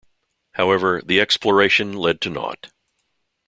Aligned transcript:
However, 0.53 0.99
the 1.05 1.21
exploration 1.21 1.93
led 1.93 2.21
to 2.21 2.31
naught. 2.31 2.71